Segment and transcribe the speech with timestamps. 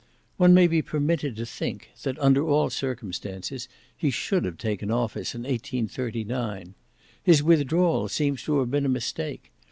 [0.37, 5.35] One may be permitted to think that, under all circumstances, he should have taken office
[5.35, 6.73] in 1839.
[7.21, 9.51] His withdrawal seems to have been a mistake.